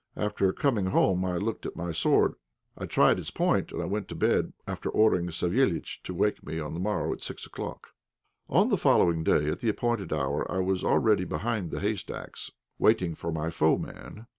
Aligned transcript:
After 0.17 0.51
coming 0.51 0.87
home 0.87 1.23
I 1.23 1.37
looked 1.37 1.67
at 1.67 1.75
my 1.75 1.91
sword; 1.91 2.33
I 2.75 2.87
tried 2.87 3.19
its 3.19 3.29
point, 3.29 3.71
and 3.71 3.83
I 3.83 3.85
went 3.85 4.07
to 4.07 4.15
bed 4.15 4.51
after 4.65 4.89
ordering 4.89 5.27
Savéliitch 5.27 6.01
to 6.01 6.15
wake 6.15 6.43
me 6.43 6.59
on 6.59 6.73
the 6.73 6.79
morrow 6.79 7.13
at 7.13 7.21
six 7.21 7.45
o'clock. 7.45 7.89
On 8.49 8.69
the 8.69 8.77
following 8.79 9.23
day, 9.23 9.47
at 9.51 9.59
the 9.59 9.69
appointed 9.69 10.11
hour, 10.11 10.51
I 10.51 10.57
was 10.57 10.83
already 10.83 11.23
behind 11.23 11.69
the 11.69 11.81
haystacks, 11.81 12.49
waiting 12.79 13.13
for 13.13 13.31
my 13.31 13.51
foeman. 13.51 14.25